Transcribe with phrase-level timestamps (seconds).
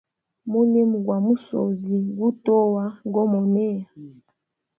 [0.51, 3.87] Mulimo gwa musozi gutowa gomoneya.